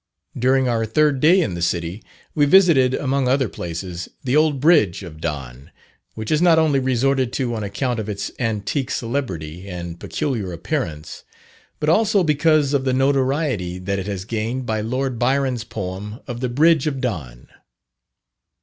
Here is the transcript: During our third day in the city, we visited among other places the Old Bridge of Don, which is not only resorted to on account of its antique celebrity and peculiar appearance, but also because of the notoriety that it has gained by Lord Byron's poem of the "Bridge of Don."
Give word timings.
During 0.35 0.67
our 0.67 0.83
third 0.87 1.19
day 1.19 1.41
in 1.41 1.53
the 1.53 1.61
city, 1.61 2.03
we 2.33 2.45
visited 2.47 2.95
among 2.95 3.27
other 3.27 3.47
places 3.47 4.09
the 4.23 4.35
Old 4.35 4.59
Bridge 4.59 5.03
of 5.03 5.21
Don, 5.21 5.69
which 6.15 6.31
is 6.31 6.41
not 6.41 6.57
only 6.57 6.79
resorted 6.79 7.31
to 7.33 7.53
on 7.53 7.63
account 7.63 7.99
of 7.99 8.09
its 8.09 8.31
antique 8.39 8.89
celebrity 8.89 9.69
and 9.69 9.99
peculiar 9.99 10.51
appearance, 10.53 11.23
but 11.79 11.87
also 11.87 12.23
because 12.23 12.73
of 12.73 12.83
the 12.83 12.93
notoriety 12.93 13.77
that 13.77 13.99
it 13.99 14.07
has 14.07 14.25
gained 14.25 14.65
by 14.65 14.81
Lord 14.81 15.19
Byron's 15.19 15.63
poem 15.65 16.19
of 16.25 16.39
the 16.39 16.49
"Bridge 16.49 16.87
of 16.87 16.99
Don." 16.99 17.47